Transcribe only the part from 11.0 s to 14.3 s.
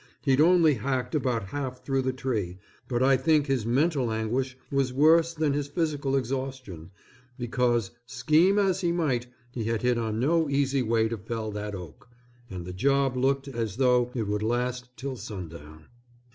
to fell that oak, and the job looked as though it